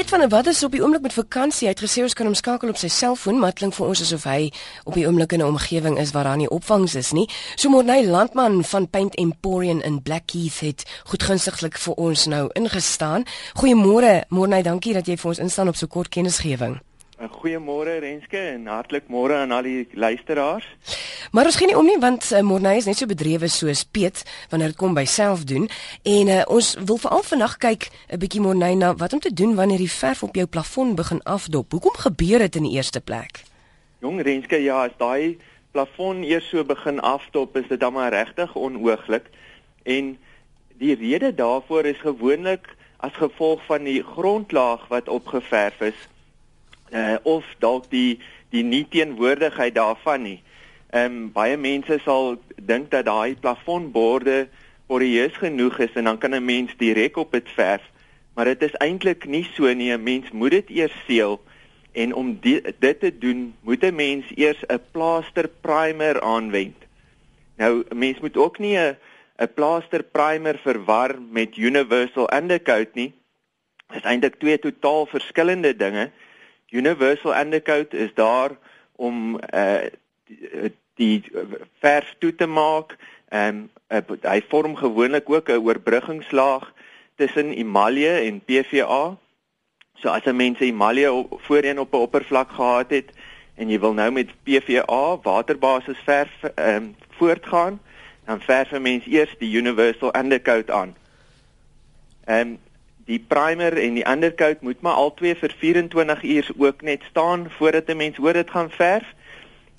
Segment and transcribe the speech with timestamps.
[0.00, 1.66] Piet van der Walt is op die oomblik met vakansie.
[1.68, 4.22] Hy het gesê ons kan hom skakel op sy selfoon, maar klink vir ons asof
[4.24, 4.46] hy
[4.88, 7.28] op die oomblik in 'n omgewing is waar daar nie opvangs is nie.
[7.56, 13.24] So Morney Landman van Paint Emporium in Blackheath het goedgunstiglik vir ons nou ingestaan.
[13.60, 16.80] Goeiemôre Morney, dankie dat jy vir ons instaan op so kort kennisgewing.
[17.20, 20.64] Goeiemôre Renske en hartlik môre aan al die luisteraars.
[21.30, 24.24] Maar ons geen nie om nie want uh, Morney is net so bedrewe soos Piet
[24.50, 25.68] wanneer dit kom by self doen
[26.02, 29.54] en uh, ons wil veral vandag kyk 'n bietjie Morney na wat om te doen
[29.54, 31.70] wanneer die verf op jou plafon begin afdop.
[31.70, 33.44] Hoekom gebeur dit in die eerste plek?
[34.02, 35.38] Jong Renske, ja, as daai
[35.70, 39.30] plafon eers so begin afdop, is dit dan maar regtig onooglik
[39.82, 40.18] en
[40.82, 46.08] die rede daarvoor is gewoonlik as gevolg van die grondlaag wat opgeverf is
[46.90, 48.18] uh, of dalk die
[48.50, 50.40] die nie teenwoordigheid daarvan nie.
[50.90, 54.48] Ehm um, baie mense sal dink dat daai plafonborde
[54.90, 57.82] poreus genoeg is en dan kan 'n mens direk op dit verf,
[58.34, 59.92] maar dit is eintlik nie so nie.
[59.92, 61.40] 'n Mens moet dit eers seël
[61.92, 66.76] en om die, dit te doen, moet 'n mens eers 'n plaster primer aanwend.
[67.56, 68.96] Nou 'n mens moet ook nie 'n
[69.38, 73.12] 'n plaster primer verwar met universal undercoat nie.
[73.86, 76.10] Dit is eintlik twee totaal verskillende dinge.
[76.70, 78.50] Universal Undercoat is daar
[78.96, 79.84] om uh
[81.00, 81.32] die, die
[81.80, 82.96] verf toe te maak.
[83.28, 86.72] Ehm um, uh, hy vorm gewoonlik ook 'n oorbrugingslaag
[87.16, 89.16] tussen emalje en PVA.
[89.94, 93.10] So as 'n mens emalje voorheen op 'n oppervlak gehad het
[93.54, 97.80] en jy wil nou met PVA waterbasis verf ehm um, voortgaan,
[98.24, 100.96] dan verf 'n mens eers die Universal Undercoat aan.
[102.24, 102.58] Ehm um,
[103.04, 107.88] die primer en die undercoat moet maar albei vir 24 uur ook net staan voordat
[107.88, 109.06] 'n mens hoor dit gaan verf.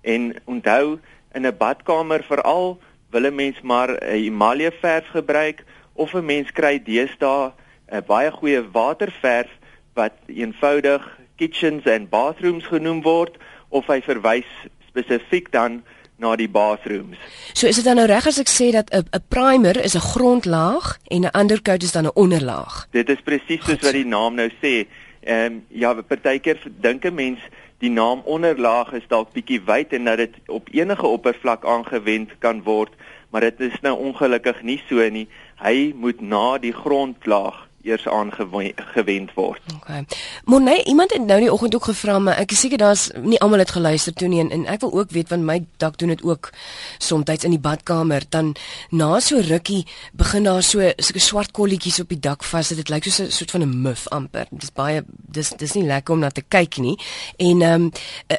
[0.00, 0.98] En onthou
[1.32, 2.78] in 'n badkamer veral
[3.10, 7.52] wil 'n mens maar 'n emalje verf gebruik of 'n mens kry deesdae
[7.90, 9.50] 'n baie goeie waterverf
[9.94, 13.36] wat eenvoudig kitchens en bathrooms genoem word
[13.68, 14.50] of hy verwys
[14.88, 15.82] spesifiek dan
[16.18, 17.18] na die bathrooms.
[17.52, 20.98] So is dit dan nou reg as ek sê dat 'n primer is 'n grondlaag
[21.14, 22.86] en 'n undercoat is dan 'n onderlaag.
[22.90, 24.86] Dit is presies soos wat die naam nou sê.
[25.20, 27.38] Ehm um, ja, partykeer dink 'n mens
[27.78, 32.62] die naam onderlaag is dalk bietjie wyd en dat dit op enige oppervlak aangewend kan
[32.66, 32.92] word,
[33.30, 35.28] maar dit is nou ongelukkig nie so nie.
[35.62, 39.60] Hy moet na die grondlaag eers aangewend word.
[39.76, 40.04] Okay.
[40.44, 43.62] Nee, iemand het nou die oggend ook gevra maar ek is seker daar's nie almal
[43.62, 46.22] het geluister toe nie en, en ek wil ook weet want my dak doen dit
[46.26, 46.50] ook
[46.98, 48.54] soms in die badkamer dan
[48.90, 53.04] na so rukkie begin daar so sulke swart kolletjies op die dak vas dit lyk
[53.04, 54.46] soos 'n soort van 'n muff amper.
[54.50, 56.98] Dis baie dis dis nie lekker om na te kyk nie.
[57.36, 57.92] En ehm um,
[58.32, 58.36] uh,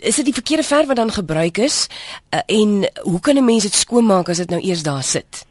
[0.00, 1.86] is dit die verkeerde verf wat dan gebruik is
[2.34, 5.46] uh, en hoe kan 'n mens dit skoonmaak as dit nou eers daar sit?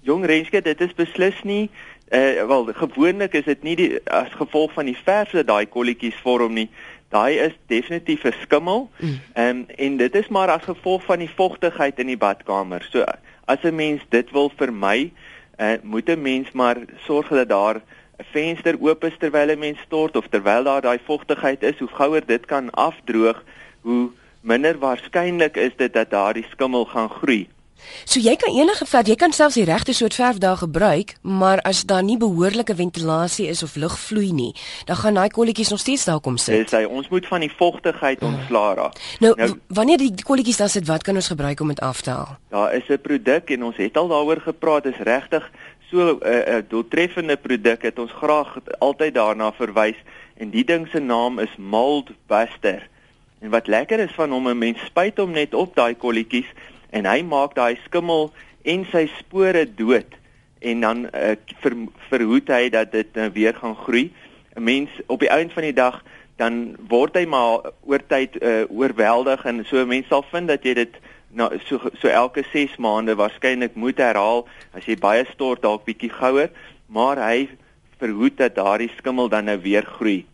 [0.00, 1.70] Jong Renske, dit is beslis nie
[2.08, 5.66] Eh uh, wel gewoonlik is dit nie die as gevolg van die verf dat daai
[5.66, 6.70] kolletjies vorm nie.
[7.08, 8.90] Daai is definitief 'n skimmel.
[8.98, 9.20] Mm.
[9.32, 9.60] Ehm mm.
[9.60, 12.86] um, en dit is maar as gevolg van die vogtigheid in die badkamer.
[12.90, 13.04] So
[13.44, 15.12] as 'n mens dit wil vermy,
[15.56, 16.76] eh uh, moet 'n mens maar
[17.06, 20.98] sorg dat daar 'n venster oop is terwyl 'n mens stort of terwyl daar daai
[21.04, 21.78] vogtigheid is.
[21.78, 23.44] Hoe gouer dit kan afdroog,
[23.80, 24.10] hoe
[24.40, 27.48] minder waarskynlik is dit dat daardie skimmel gaan groei.
[28.04, 31.60] So jy kan enige verf, jy kan selfs die regte soort verf daar gebruik, maar
[31.68, 34.52] as daar nie behoorlike ventilasie is of lug vloei nie,
[34.88, 36.64] dan gaan daai kolletjies nog steeds daar kom sit.
[36.64, 38.26] Dis hy, ons moet van die vogtigheid ja.
[38.26, 38.98] ontslaa raak.
[39.20, 42.10] Nou, nou wanneer die kolletjies daar sit, wat kan ons gebruik om dit af te
[42.10, 42.36] haal?
[42.54, 45.50] Daar is 'n produk en ons het al daaroor gepraat, is regtig
[45.90, 49.96] so 'n uh, uh, doeltreffende produk het ons graag altyd daarna verwys
[50.36, 52.88] en die ding se naam is Mold Buster.
[53.40, 56.48] En wat lekker is van hom, 'n mens spuit hom net op daai kolletjies
[56.94, 58.30] en hy maak daai skimmel
[58.64, 60.20] en sy spore dood
[60.64, 61.74] en dan uh, ver,
[62.08, 64.10] verhoed hy dat dit uh, weer gaan groei.
[64.54, 66.02] 'n Mens op die einde van die dag
[66.40, 70.74] dan word hy maar oor tyd uh, oorweldig en so mense sal vind dat jy
[70.74, 70.96] dit
[71.34, 76.10] nou so so elke 6 maande waarskynlik moet herhaal as jy baie stort dalk bietjie
[76.14, 76.50] gouer,
[76.86, 77.48] maar hy
[77.98, 80.24] verhoed dat daardie skimmel dan nou weer groei.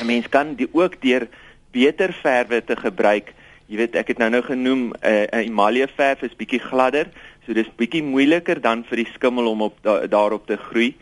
[0.00, 1.28] 'n Mens kan die ook deur
[1.72, 3.34] beter verwe te gebruik
[3.68, 7.10] Jy weet ek het nou nou genoem 'n uh, uh, emalje verf is bietjie gladder,
[7.44, 10.94] so dis bietjie moeiliker dan vir die skimmel om op da, daarop te groei.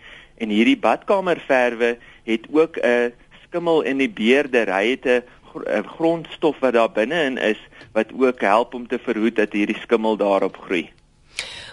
[0.43, 1.97] En hierdie badkamerverwe
[2.27, 3.11] het ook 'n uh,
[3.47, 4.67] skimmel in die beerder.
[4.67, 5.23] Hy het 'n
[5.63, 7.61] uh, grondstof wat daar binne-in is
[7.93, 10.91] wat ook help om te verhoed dat hierdie skimmel daarop groei.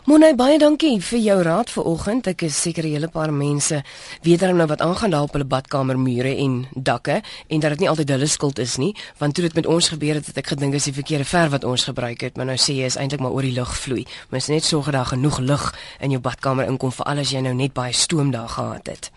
[0.04, 2.28] Monay baie dankie vir jou raad vanoggend.
[2.28, 3.84] Ek is seker 'n hele paar mense
[4.22, 7.90] weet dan nou wat aangaan daar op hulle badkamermure en dakke en dat dit nie
[7.90, 10.72] altyd hulle skuld is nie, want toe dit met ons gebeur het, het ek gedink
[10.74, 13.32] dis die verkeerde verf wat ons gebruik het, maar nou sê jy is eintlik maar
[13.32, 14.06] oor die lug vloei.
[14.30, 17.40] Mens net sorg dat daar genoeg lug in jou badkamer inkom vir al as jy
[17.40, 19.12] nou net baie stoom daar gehad het.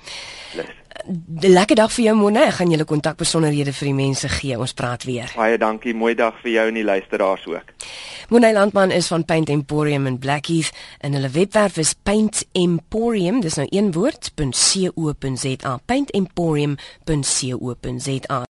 [0.55, 0.76] 'n
[1.41, 2.47] Lekker dag vir jou Mona.
[2.51, 4.59] Ek gaan julle kontak besonderhede vir die mense gee.
[4.59, 5.31] Ons praat weer.
[5.37, 5.95] Baie dankie.
[5.95, 7.67] Mooi dag vir jou en die luisteraars ook.
[8.29, 13.55] Mona Landman is van Paint Emporium in Blackheath en hulle webwerf is Paint Emporium, dis
[13.55, 15.79] nou een woord, .co.za.
[15.87, 18.41] paintemporium.co.za.